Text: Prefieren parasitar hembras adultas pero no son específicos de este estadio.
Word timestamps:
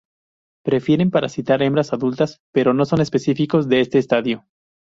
Prefieren 0.65 1.11
parasitar 1.11 1.61
hembras 1.61 1.93
adultas 1.93 2.39
pero 2.51 2.73
no 2.73 2.85
son 2.85 3.01
específicos 3.01 3.69
de 3.69 3.81
este 3.81 3.99
estadio. 3.99 4.47